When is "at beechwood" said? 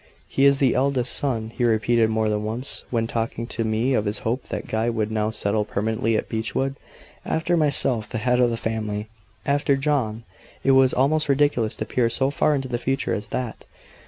6.17-6.75